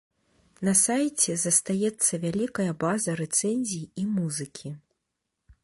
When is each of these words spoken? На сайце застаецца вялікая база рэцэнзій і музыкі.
На 0.67 0.71
сайце 0.83 1.35
застаецца 1.41 2.13
вялікая 2.25 2.67
база 2.85 3.11
рэцэнзій 3.21 3.85
і 4.05 4.07
музыкі. 4.15 4.69